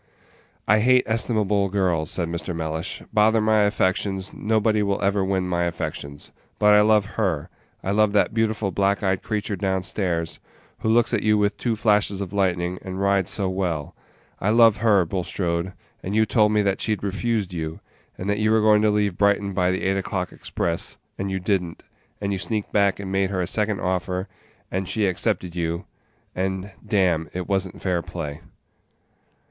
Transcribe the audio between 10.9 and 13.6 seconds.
at you with two flashes of lightning, and rides so